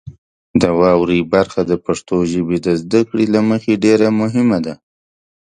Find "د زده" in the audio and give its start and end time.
2.65-3.01